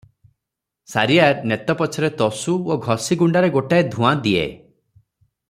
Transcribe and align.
ସାରିଆ 0.93 1.27
ନେତ 1.51 1.75
ପଛରେ 1.81 2.09
ତସୁ 2.23 2.57
ଓ 2.73 2.79
ଘଷି 2.87 3.19
ଗୁଣ୍ତାରେ 3.23 3.53
ଗୋଟାଏ 3.59 3.87
ଧୂଆଁ 3.99 4.15
ଦିଏ। 4.27 4.49